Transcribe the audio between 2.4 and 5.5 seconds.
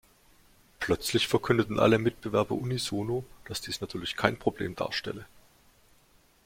unisono, dass dies natürlich kein Problem darstelle.